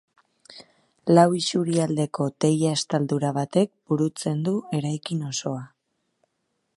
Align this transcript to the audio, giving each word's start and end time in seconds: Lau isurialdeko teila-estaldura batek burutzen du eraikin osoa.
Lau 1.17 1.25
isurialdeko 1.39 2.27
teila-estaldura 2.45 3.31
batek 3.37 3.71
burutzen 3.93 4.43
du 4.49 4.55
eraikin 4.81 5.25
osoa. 5.33 5.65